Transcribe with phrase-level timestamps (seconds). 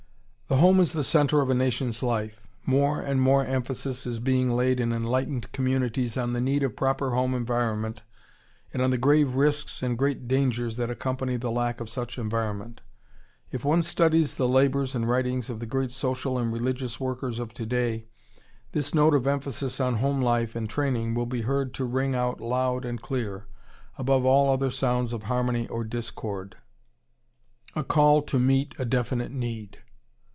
[0.51, 2.45] ]The home is the centre of a nation's life.
[2.65, 7.11] More and more emphasis is being laid in enlightened communities on the need of proper
[7.15, 8.01] home environment
[8.73, 12.81] and on the grave risks and great dangers that accompany the lack of such environment.
[13.53, 17.53] If one studies the labors and writings of the great social and religious workers of
[17.53, 18.07] today,
[18.73, 22.41] this note of emphasis on home life and training will be heard to ring out
[22.41, 23.47] loud and clear,
[23.97, 26.57] above all other sounds of harmony or discord,
[27.73, 29.77] a call to meet a definite need.